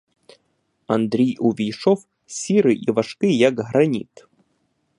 Андрій 0.87 1.35
увійшов, 1.37 2.07
сірий 2.25 2.75
і 2.77 2.91
важкий, 2.91 3.37
як 3.37 3.59
граніт. 3.59 4.27